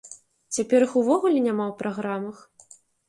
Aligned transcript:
Цяпер 0.57 0.79
іх 0.87 0.95
увогуле 1.01 1.37
няма 1.49 1.65
ў 1.67 1.73
праграмах? 1.83 2.37